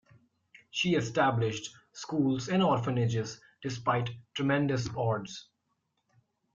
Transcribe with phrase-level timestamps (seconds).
[0.71, 5.47] She established schools and orphanages despite tremendous odds.